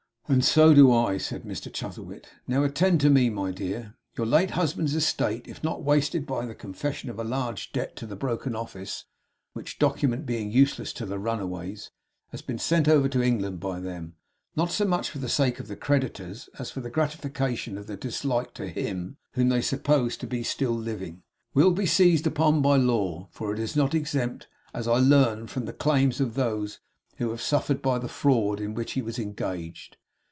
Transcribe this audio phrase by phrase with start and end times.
[0.29, 2.29] 'And so do I!' said Mr Chuzzlewit.
[2.47, 3.95] 'Now, attend to me, my dear.
[4.17, 8.05] Your late husband's estate, if not wasted by the confession of a large debt to
[8.05, 9.03] the broken office
[9.51, 11.91] (which document, being useless to the runaways,
[12.29, 14.15] has been sent over to England by them;
[14.55, 17.97] not so much for the sake of the creditors as for the gratification of their
[17.97, 21.23] dislike to him, whom they suppose to be still living),
[21.53, 25.65] will be seized upon by law; for it is not exempt, as I learn, from
[25.65, 26.79] the claims of those
[27.17, 29.97] who have suffered by the fraud in which he was engaged.